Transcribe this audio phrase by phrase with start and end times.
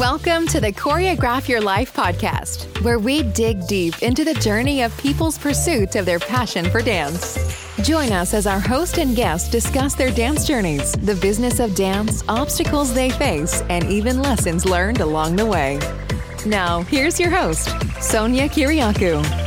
[0.00, 4.96] Welcome to the Choreograph Your Life podcast, where we dig deep into the journey of
[4.96, 7.38] people's pursuit of their passion for dance.
[7.82, 12.24] Join us as our host and guest discuss their dance journeys, the business of dance,
[12.30, 15.78] obstacles they face, and even lessons learned along the way.
[16.46, 17.68] Now, here's your host,
[18.00, 19.39] Sonia Kiriakou.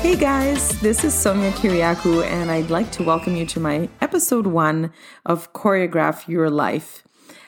[0.00, 4.46] Hey guys, this is Sonia Kiriakou, and I'd like to welcome you to my episode
[4.46, 4.94] one
[5.26, 7.02] of Choreograph Your Life.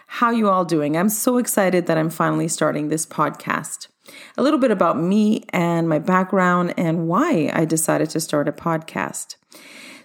[0.07, 0.95] How you all doing?
[0.95, 3.89] I'm so excited that I'm finally starting this podcast.
[4.37, 8.53] A little bit about me and my background and why I decided to start a
[8.53, 9.37] podcast.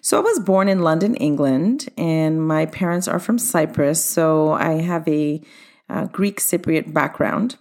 [0.02, 4.82] So I was born in London, England, and my parents are from Cyprus, so I
[4.82, 5.42] have a,
[5.90, 7.58] a Greek Cypriot background.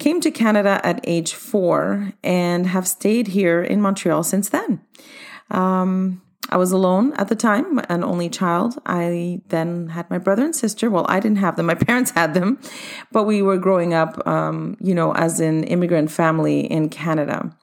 [0.00, 4.80] Came to Canada at age four and have stayed here in Montreal since then.
[5.50, 8.78] Um, I was alone at the time, an only child.
[8.86, 10.90] I then had my brother and sister.
[10.90, 12.58] Well, I didn't have them, my parents had them,
[13.12, 17.56] but we were growing up, um, you know, as an immigrant family in Canada.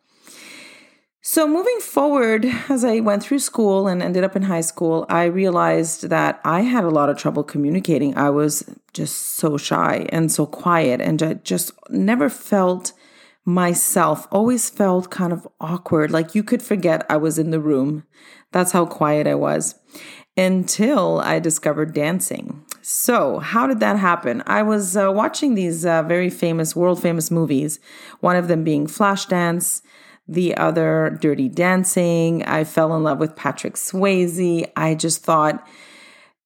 [1.24, 5.26] So, moving forward, as I went through school and ended up in high school, I
[5.26, 8.18] realized that I had a lot of trouble communicating.
[8.18, 12.94] I was just so shy and so quiet, and I just never felt
[13.46, 16.10] myself, always felt kind of awkward.
[16.10, 18.04] Like you could forget I was in the room.
[18.52, 19.76] That's how quiet I was
[20.36, 22.66] until I discovered dancing.
[22.82, 24.42] So, how did that happen?
[24.48, 27.80] I was uh, watching these uh, very famous, world famous movies,
[28.22, 29.84] one of them being Flashdance
[30.28, 32.44] the other Dirty Dancing.
[32.44, 34.70] I fell in love with Patrick Swayze.
[34.76, 35.68] I just thought,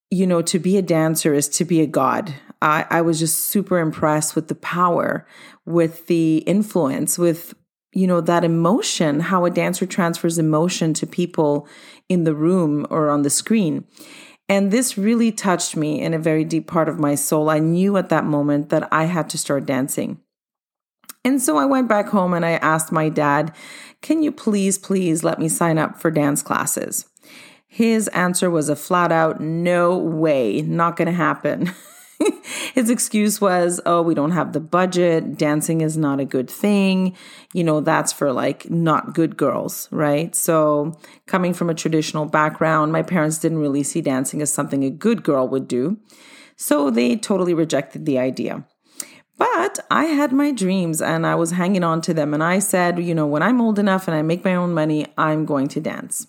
[0.09, 2.33] you know, to be a dancer is to be a god.
[2.61, 5.27] I, I was just super impressed with the power,
[5.65, 7.53] with the influence, with,
[7.93, 11.67] you know, that emotion, how a dancer transfers emotion to people
[12.09, 13.85] in the room or on the screen.
[14.47, 17.50] And this really touched me in a very deep part of my soul.
[17.50, 20.19] I knew at that moment that I had to start dancing.
[21.25, 23.53] And so I went back home and I asked my dad,
[24.02, 27.09] Can you please, please let me sign up for dance classes?
[27.68, 31.74] His answer was a flat out no way, not to happen.
[32.74, 35.38] His excuse was, oh, we don't have the budget.
[35.38, 37.18] Dancing is not a good thing.
[37.53, 40.34] You know, that's for like not good girls, right?
[40.36, 44.90] So, coming from a traditional background, my parents didn't really see dancing as something a
[44.90, 45.97] good girl would do.
[46.56, 48.66] So, they totally rejected the idea.
[49.38, 52.34] But I had my dreams and I was hanging on to them.
[52.34, 55.07] And I said, you know, when I'm old enough and I make my own money,
[55.18, 56.28] I'm going to dance.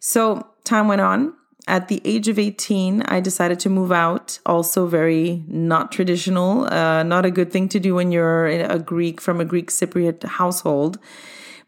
[0.00, 1.34] So time went on.
[1.66, 4.38] At the age of 18, I decided to move out.
[4.46, 9.20] Also, very not traditional, uh, not a good thing to do when you're a Greek
[9.20, 10.98] from a Greek Cypriot household.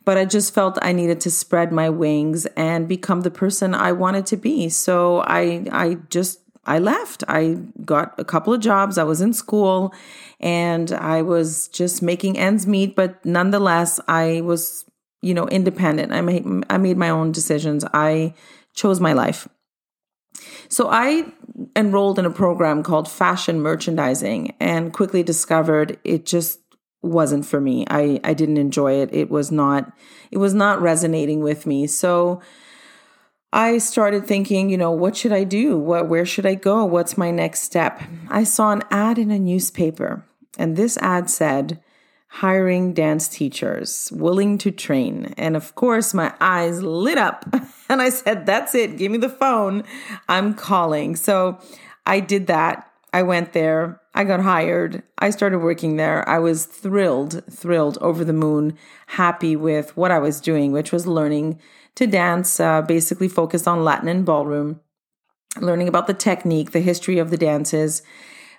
[0.06, 3.93] But I just felt I needed to spread my wings and become the person I
[3.93, 4.70] wanted to be.
[4.70, 7.25] So I, I just I left.
[7.26, 8.98] I got a couple of jobs.
[8.98, 9.94] I was in school
[10.38, 14.84] and I was just making ends meet, but nonetheless, I was,
[15.22, 16.12] you know, independent.
[16.12, 17.84] I made I made my own decisions.
[17.94, 18.34] I
[18.75, 19.49] chose my life.
[20.69, 21.32] So I
[21.75, 26.60] enrolled in a program called fashion merchandising and quickly discovered it just
[27.03, 27.87] wasn't for me.
[27.88, 29.12] I I didn't enjoy it.
[29.12, 29.93] It was not
[30.31, 31.87] it was not resonating with me.
[31.87, 32.41] So
[33.53, 35.77] I started thinking, you know, what should I do?
[35.77, 36.84] What where should I go?
[36.84, 38.00] What's my next step?
[38.28, 40.25] I saw an ad in a newspaper,
[40.56, 41.81] and this ad said,
[42.33, 45.34] hiring dance teachers willing to train.
[45.37, 47.44] And of course, my eyes lit up
[47.88, 48.97] and I said, That's it.
[48.97, 49.84] Give me the phone.
[50.28, 51.17] I'm calling.
[51.17, 51.59] So
[52.06, 52.87] I did that.
[53.12, 54.00] I went there.
[54.15, 55.03] I got hired.
[55.19, 56.28] I started working there.
[56.28, 58.77] I was thrilled, thrilled, over the moon,
[59.09, 61.61] happy with what I was doing, which was learning
[61.94, 64.80] to dance, uh, basically focused on Latin and ballroom,
[65.60, 68.02] learning about the technique, the history of the dances,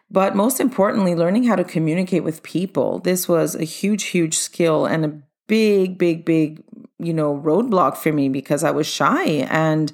[0.10, 3.00] but most importantly, learning how to communicate with people.
[3.00, 6.62] This was a huge, huge skill and a big, big, big,
[7.00, 9.92] you know, roadblock for me because I was shy and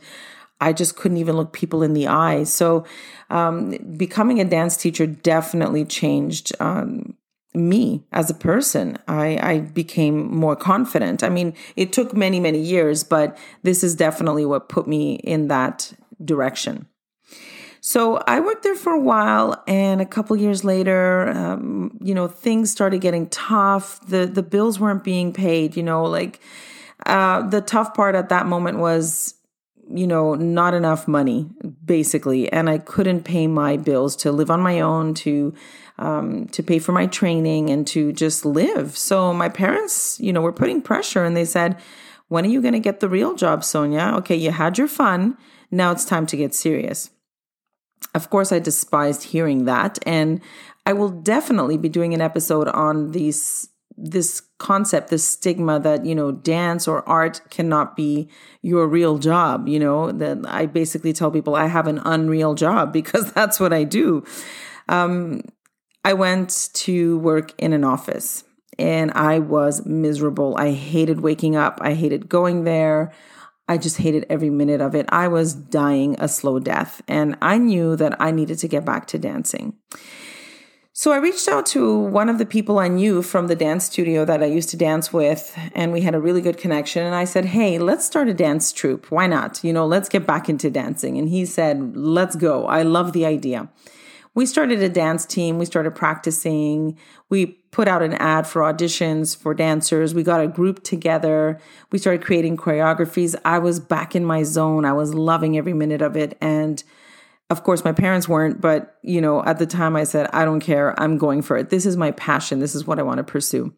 [0.59, 2.45] I just couldn't even look people in the eye.
[2.45, 2.83] So,
[3.29, 7.15] um, becoming a dance teacher definitely changed um,
[7.57, 8.97] me as a person.
[9.07, 11.23] I, I became more confident.
[11.23, 15.47] I mean, it took many, many years, but this is definitely what put me in
[15.47, 15.93] that
[16.23, 16.87] direction.
[17.81, 22.27] So I worked there for a while, and a couple years later, um, you know,
[22.27, 24.05] things started getting tough.
[24.07, 25.77] the The bills weren't being paid.
[25.77, 26.41] You know, like
[27.05, 29.35] uh, the tough part at that moment was,
[29.89, 31.49] you know, not enough money,
[31.85, 35.53] basically, and I couldn't pay my bills to live on my own to
[35.99, 38.97] um, to pay for my training and to just live.
[38.97, 41.77] So my parents, you know, were putting pressure and they said,
[42.27, 44.13] When are you going to get the real job, Sonia?
[44.17, 45.37] Okay, you had your fun.
[45.71, 47.09] Now it's time to get serious.
[48.13, 49.99] Of course, I despised hearing that.
[50.05, 50.41] And
[50.85, 53.69] I will definitely be doing an episode on these
[53.99, 58.29] this concept, this stigma that, you know, dance or art cannot be
[58.61, 59.67] your real job.
[59.67, 63.73] You know, that I basically tell people I have an unreal job because that's what
[63.73, 64.23] I do.
[64.87, 65.41] Um,
[66.07, 68.45] I went to work in an office
[68.79, 70.55] and I was miserable.
[70.57, 73.11] I hated waking up, I hated going there.
[73.67, 75.05] I just hated every minute of it.
[75.09, 79.07] I was dying a slow death, and I knew that I needed to get back
[79.07, 79.73] to dancing.
[80.93, 84.23] So I reached out to one of the people I knew from the dance studio
[84.23, 87.05] that I used to dance with, and we had a really good connection.
[87.05, 89.11] And I said, Hey, let's start a dance troupe.
[89.11, 89.61] Why not?
[89.61, 91.17] You know, let's get back into dancing.
[91.17, 92.65] And he said, Let's go.
[92.65, 93.67] I love the idea.
[94.37, 95.57] We started a dance team.
[95.57, 96.95] We started practicing.
[97.27, 100.13] We put out an ad for auditions for dancers.
[100.13, 101.59] We got a group together.
[101.91, 103.35] We started creating choreographies.
[103.43, 104.85] I was back in my zone.
[104.85, 106.37] I was loving every minute of it.
[106.39, 106.83] And
[107.49, 110.59] of course, my parents weren't, but you know, at the time I said, I don't
[110.59, 110.93] care.
[111.01, 111.71] I'm going for it.
[111.71, 112.59] This is my passion.
[112.59, 113.73] This is what I want to pursue.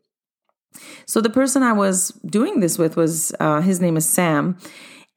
[1.06, 4.58] So the person I was doing this with was, uh, his name is Sam,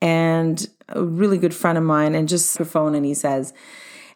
[0.01, 3.53] and a really good friend of mine, and just her phone, and he says,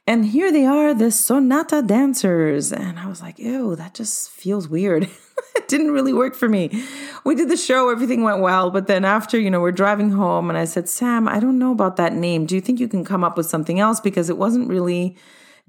[0.06, 2.72] and here they are, the sonata dancers.
[2.72, 5.10] And I was like, ew, that just feels weird.
[5.56, 6.84] it didn't really work for me.
[7.24, 8.70] We did the show, everything went well.
[8.70, 11.72] But then after, you know, we're driving home and I said, Sam, I don't know
[11.72, 12.46] about that name.
[12.46, 13.98] Do you think you can come up with something else?
[13.98, 15.16] Because it wasn't really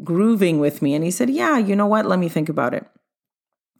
[0.04, 0.94] grooving with me.
[0.94, 2.06] And he said, yeah, you know what?
[2.06, 2.86] Let me think about it.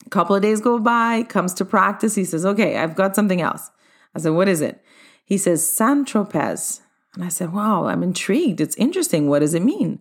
[0.08, 2.16] A couple of days go by, comes to practice.
[2.16, 3.70] He says, okay, I've got something else.
[4.16, 4.82] I said, what is it?
[5.24, 6.82] He says, San Tropez.
[7.14, 8.62] And I said, wow, I'm intrigued.
[8.62, 9.28] It's interesting.
[9.28, 10.00] What does it mean?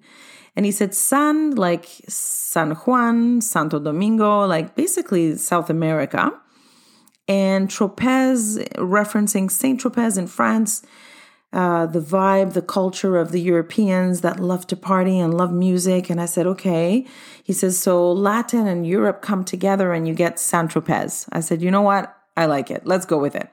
[0.56, 6.32] And he said San, like San Juan, Santo Domingo, like basically South America.
[7.29, 10.82] And Tropez, referencing Saint Tropez in France,
[11.53, 16.08] uh, the vibe, the culture of the Europeans that love to party and love music.
[16.08, 17.06] And I said, okay.
[17.44, 21.29] He says, so Latin and Europe come together and you get San Tropez.
[21.32, 22.17] I said, you know what?
[22.37, 22.87] I like it.
[22.87, 23.49] Let's go with it.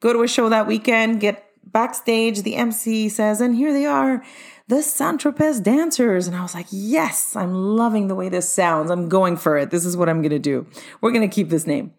[0.00, 2.42] Go to a show that weekend, get backstage.
[2.42, 4.22] The MC says, and here they are
[4.70, 6.28] the Saint Tropez dancers.
[6.28, 8.90] And I was like, yes, I'm loving the way this sounds.
[8.90, 9.70] I'm going for it.
[9.70, 10.64] This is what I'm going to do.
[11.00, 11.92] We're going to keep this name.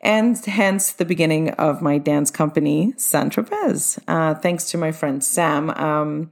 [0.00, 3.98] And hence the beginning of my dance company, Saint Tropez.
[4.08, 5.70] Uh, thanks to my friend Sam.
[5.70, 6.30] Um,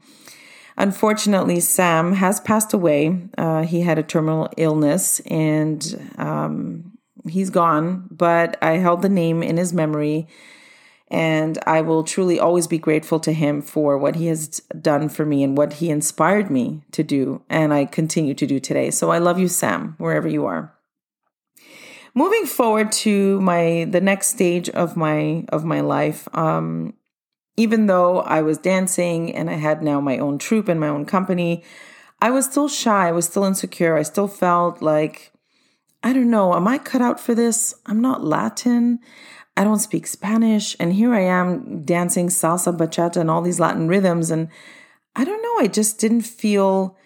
[0.79, 3.29] unfortunately, Sam has passed away.
[3.37, 6.97] Uh, he had a terminal illness and um,
[7.29, 10.27] he's gone, but I held the name in his memory
[11.09, 15.25] and I will truly always be grateful to him for what he has done for
[15.25, 17.43] me and what he inspired me to do.
[17.49, 18.91] And I continue to do today.
[18.91, 20.73] So I love you, Sam, wherever you are.
[22.15, 26.95] Moving forward to my the next stage of my of my life, um,
[27.59, 31.05] even though I was dancing and I had now my own troupe and my own
[31.05, 31.63] company,
[32.21, 33.09] I was still shy.
[33.09, 33.97] I was still insecure.
[33.97, 35.31] I still felt like,
[36.03, 37.75] I don't know, am I cut out for this?
[37.85, 38.99] I'm not Latin.
[39.57, 40.77] I don't speak Spanish.
[40.79, 44.31] And here I am dancing salsa, bachata, and all these Latin rhythms.
[44.31, 44.49] And
[45.15, 46.97] I don't know, I just didn't feel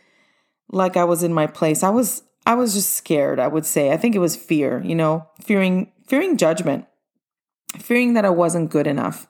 [0.73, 1.82] like I was in my place.
[1.82, 3.93] I was I was just scared, I would say.
[3.93, 6.87] I think it was fear, you know, fearing fearing judgment,
[7.79, 9.26] fearing that I wasn't good enough.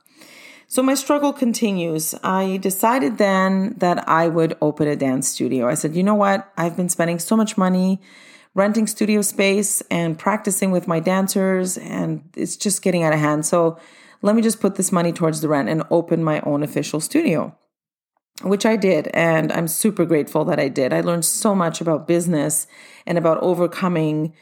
[0.66, 2.14] So my struggle continues.
[2.22, 5.68] I decided then that I would open a dance studio.
[5.68, 6.50] I said, you know what?
[6.56, 8.00] I've been spending so much money
[8.54, 13.46] renting studio space and practicing with my dancers, and it's just getting out of hand.
[13.46, 13.78] So
[14.22, 17.56] let me just put this money towards the rent and open my own official studio,
[18.42, 19.08] which I did.
[19.14, 20.92] And I'm super grateful that I did.
[20.92, 22.66] I learned so much about business
[23.06, 24.34] and about overcoming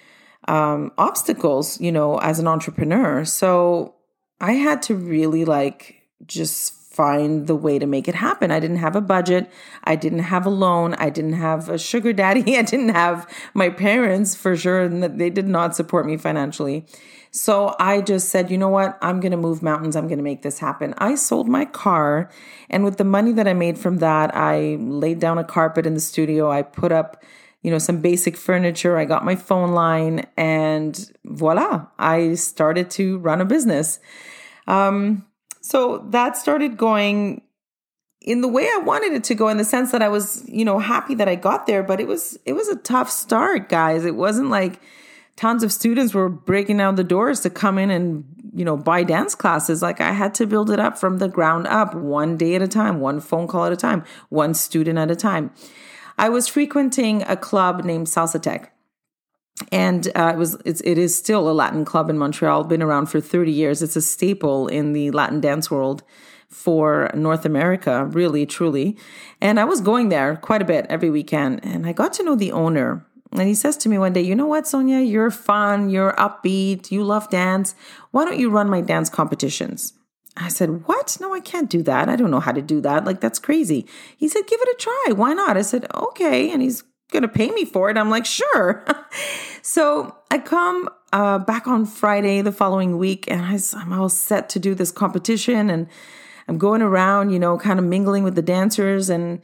[0.47, 3.25] um, obstacles, you know, as an entrepreneur.
[3.25, 3.95] So
[4.41, 5.97] I had to really like
[6.27, 8.51] just find the way to make it happen.
[8.51, 9.49] I didn't have a budget.
[9.85, 10.95] I didn't have a loan.
[10.95, 12.57] I didn't have a sugar daddy.
[12.59, 13.25] I didn't have
[13.55, 14.81] my parents for sure.
[14.81, 16.87] And they did not support me financially.
[17.31, 18.99] So I just said, you know what?
[19.01, 19.95] I'm going to move mountains.
[19.95, 20.93] I'm going to make this happen.
[20.99, 22.31] I sold my car.
[22.69, 25.95] And with the money that I made from that, I laid down a carpet in
[25.95, 26.51] the studio.
[26.51, 27.23] I put up,
[27.63, 28.99] you know, some basic furniture.
[28.99, 34.01] I got my phone line and voila, I started to run a business.
[34.67, 35.28] Um,
[35.69, 37.43] so that started going
[38.23, 40.65] in the way I wanted it to go in the sense that I was, you
[40.65, 44.07] know, happy that I got there, but it was it was a tough start, guys.
[44.07, 44.81] It wasn't like
[45.37, 49.03] tons of students were breaking down the doors to come in and, you know, buy
[49.03, 49.83] dance classes.
[49.83, 52.69] Like I had to build it up from the ground up, one day at a
[52.69, 55.51] time, one phone call at a time, one student at a time.
[56.17, 58.69] I was frequenting a club named Salsathèque.
[59.73, 62.65] And uh, it was it's, it is still a Latin club in Montreal.
[62.65, 63.83] Been around for thirty years.
[63.83, 66.03] It's a staple in the Latin dance world
[66.49, 68.97] for North America, really, truly.
[69.41, 72.35] And I was going there quite a bit every weekend, and I got to know
[72.35, 73.05] the owner.
[73.33, 75.01] And he says to me one day, You know what, Sonia?
[75.01, 77.75] You're fun, you're upbeat, you love dance.
[78.11, 79.93] Why don't you run my dance competitions?
[80.37, 81.19] I said, What?
[81.21, 82.09] No, I can't do that.
[82.09, 83.05] I don't know how to do that.
[83.05, 83.87] Like, that's crazy.
[84.17, 85.13] He said, Give it a try.
[85.15, 85.57] Why not?
[85.57, 86.51] I said, Okay.
[86.51, 87.97] And he's going to pay me for it.
[87.97, 88.85] I'm like, Sure.
[89.63, 94.59] so I come uh, back on Friday the following week, and I'm all set to
[94.59, 95.71] do this competition.
[95.71, 95.89] And
[96.49, 99.11] I'm going around, you know, kind of mingling with the dancers.
[99.11, 99.41] And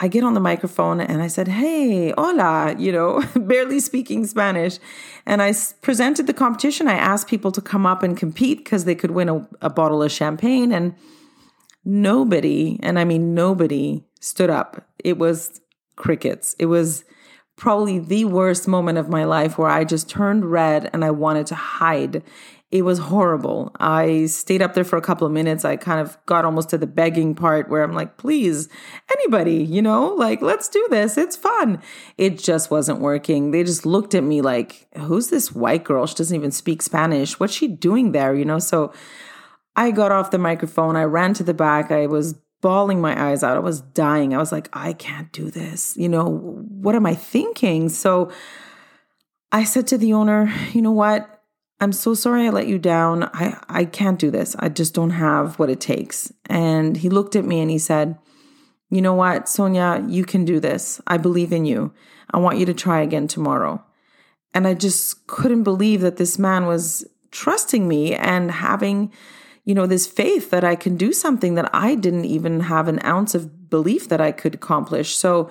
[0.00, 4.78] I get on the microphone and I said, Hey, hola, you know, barely speaking Spanish.
[5.26, 6.88] And I presented the competition.
[6.88, 10.02] I asked people to come up and compete because they could win a, a, bottle
[10.02, 10.72] of champagne.
[10.72, 10.94] And
[11.84, 14.88] nobody, and I mean nobody, stood up.
[15.04, 15.60] It was
[16.00, 16.56] crickets.
[16.58, 17.04] It was
[17.56, 21.46] probably the worst moment of my life where I just turned red and I wanted
[21.48, 22.22] to hide
[22.70, 23.72] it was horrible.
[23.80, 25.64] I stayed up there for a couple of minutes.
[25.64, 28.68] I kind of got almost to the begging part where I'm like, please,
[29.10, 31.18] anybody, you know, like, let's do this.
[31.18, 31.82] It's fun.
[32.16, 33.50] It just wasn't working.
[33.50, 36.06] They just looked at me like, who's this white girl?
[36.06, 37.40] She doesn't even speak Spanish.
[37.40, 38.36] What's she doing there?
[38.36, 38.92] You know, so
[39.74, 40.94] I got off the microphone.
[40.94, 41.90] I ran to the back.
[41.90, 43.56] I was bawling my eyes out.
[43.56, 44.34] I was dying.
[44.34, 45.96] I was like, I can't do this.
[45.96, 47.88] You know, what am I thinking?
[47.88, 48.30] So
[49.52, 51.40] I said to the owner, you know what?
[51.80, 53.24] I'm so sorry I let you down.
[53.32, 54.54] I, I can't do this.
[54.58, 56.30] I just don't have what it takes.
[56.46, 58.18] And he looked at me and he said,
[58.90, 61.00] You know what, Sonia, you can do this.
[61.06, 61.92] I believe in you.
[62.32, 63.82] I want you to try again tomorrow.
[64.52, 69.10] And I just couldn't believe that this man was trusting me and having,
[69.64, 73.00] you know, this faith that I can do something that I didn't even have an
[73.04, 75.14] ounce of belief that I could accomplish.
[75.16, 75.50] So,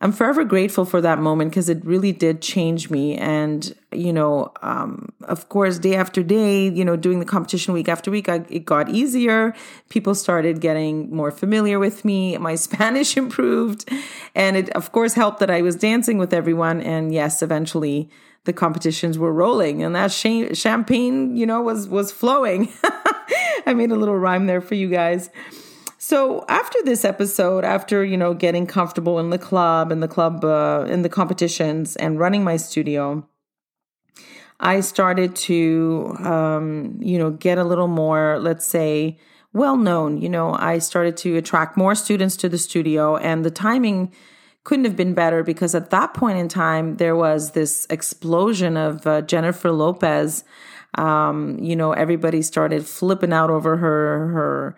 [0.00, 3.16] I'm forever grateful for that moment because it really did change me.
[3.16, 7.88] And, you know, um, of course, day after day, you know, doing the competition week
[7.88, 9.54] after week, I, it got easier.
[9.88, 12.38] People started getting more familiar with me.
[12.38, 13.90] My Spanish improved.
[14.36, 16.80] And it, of course, helped that I was dancing with everyone.
[16.80, 18.08] And yes, eventually
[18.44, 22.72] the competitions were rolling and that champagne, you know, was, was flowing.
[23.68, 25.28] I made a little rhyme there for you guys.
[25.98, 30.42] So after this episode, after you know getting comfortable in the club and the club
[30.42, 33.28] uh, in the competitions and running my studio,
[34.58, 39.18] I started to um, you know get a little more, let's say,
[39.52, 40.18] well known.
[40.22, 44.14] You know, I started to attract more students to the studio, and the timing
[44.64, 49.06] couldn't have been better because at that point in time there was this explosion of
[49.06, 50.42] uh, Jennifer Lopez.
[50.94, 54.76] Um, you know, everybody started flipping out over her her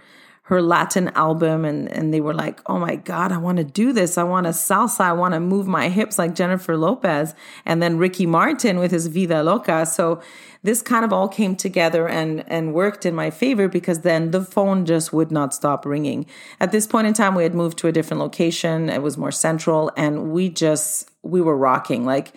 [0.51, 3.93] her Latin album and, and they were like, oh my God, I want to do
[3.93, 4.19] this.
[4.19, 5.03] I want to salsa.
[5.03, 7.37] I want to move my hips like Jennifer Lopez.
[7.65, 9.87] And then Ricky Martin with his Vida Loca.
[9.87, 10.21] So
[10.65, 14.43] this kind of all came together and, and worked in my favor because then the
[14.43, 16.27] phone just would not stop ringing.
[16.59, 18.91] At this point in time, we had moved to a different location.
[18.91, 22.05] It was more central and we just, we were rocking.
[22.05, 22.33] Like,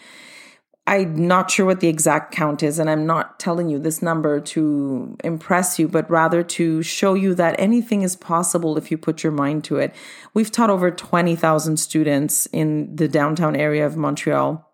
[0.85, 4.41] I'm not sure what the exact count is, and I'm not telling you this number
[4.41, 9.23] to impress you, but rather to show you that anything is possible if you put
[9.23, 9.95] your mind to it.
[10.33, 14.69] We've taught over 20,000 students in the downtown area of Montreal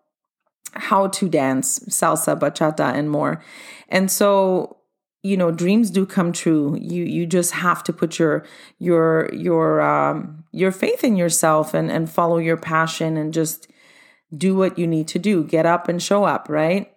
[0.74, 3.42] how to dance salsa, bachata, and more.
[3.88, 4.78] And so,
[5.22, 6.76] you know, dreams do come true.
[6.80, 8.44] You you just have to put your
[8.78, 13.69] your your um, your faith in yourself and and follow your passion and just
[14.36, 16.92] do what you need to do, get up and show up, right?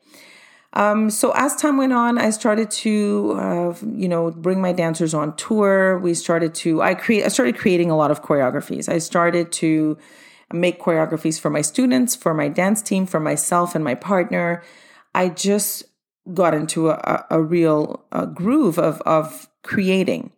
[0.73, 5.13] Um, so as time went on, I started to, uh, you know, bring my dancers
[5.13, 5.99] on tour.
[5.99, 8.89] We started to, I create, I started creating a lot of choreographies.
[8.89, 9.97] I started to
[10.51, 14.63] make choreographies for my students, for my dance team, for myself and my partner.
[15.13, 15.83] I just
[16.33, 20.31] got into a, a real a groove of of creating.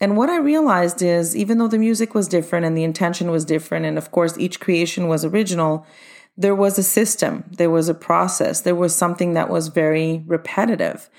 [0.00, 3.44] And what I realized is, even though the music was different and the intention was
[3.44, 5.86] different, and of course each creation was original,
[6.36, 11.10] there was a system, there was a process, there was something that was very repetitive.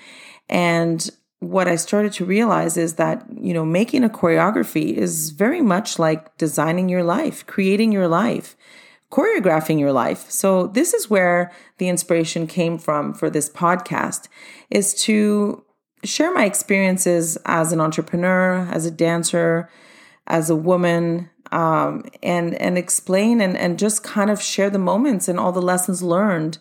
[0.48, 1.08] And
[1.40, 5.98] what I started to realize is that, you know, making a choreography is very much
[5.98, 8.56] like designing your life, creating your life,
[9.10, 10.30] choreographing your life.
[10.30, 14.28] So this is where the inspiration came from for this podcast
[14.70, 15.64] is to
[16.02, 19.70] share my experiences as an entrepreneur, as a dancer,
[20.26, 25.28] as a woman, um, and and explain and and just kind of share the moments
[25.28, 26.58] and all the lessons learned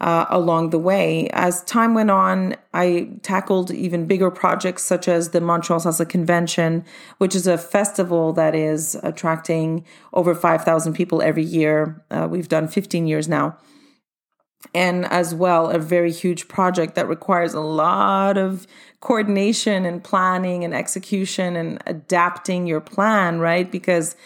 [0.00, 1.28] uh, along the way.
[1.32, 6.84] As time went on, I tackled even bigger projects such as the Montreal Salsa Convention,
[7.16, 12.04] which is a festival that is attracting over five thousand people every year.
[12.10, 13.56] Uh, we've done fifteen years now.
[14.74, 18.66] And as well a very huge project that requires a lot of
[19.00, 23.70] coordination and planning and execution and adapting your plan right?
[23.70, 24.16] Because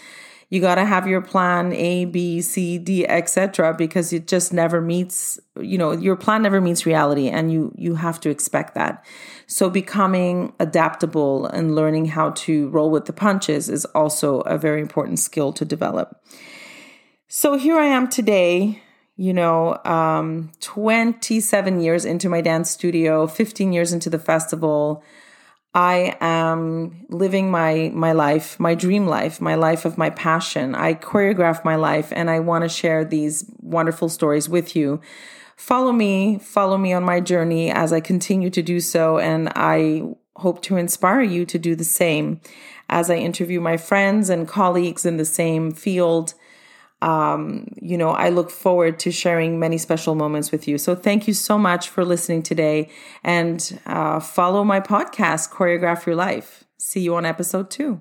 [0.50, 4.80] you got to have your plan a b c d etc because it just never
[4.80, 9.04] meets you know your plan never meets reality and you you have to expect that.
[9.46, 14.80] So becoming adaptable and learning how to roll with the punches is also a very
[14.80, 16.20] important skill to develop.
[17.28, 18.82] So here i am today
[19.20, 25.04] you know, um, 27 years into my dance studio, 15 years into the festival,
[25.74, 30.74] I am living my my life, my dream life, my life of my passion.
[30.74, 35.02] I choreograph my life and I want to share these wonderful stories with you.
[35.54, 40.14] Follow me, follow me on my journey as I continue to do so and I
[40.36, 42.40] hope to inspire you to do the same
[42.88, 46.32] as I interview my friends and colleagues in the same field
[47.02, 50.78] um, you know, I look forward to sharing many special moments with you.
[50.78, 52.90] So thank you so much for listening today
[53.24, 56.64] and uh, follow my podcast, Choreograph Your Life.
[56.78, 58.00] See you on episode two.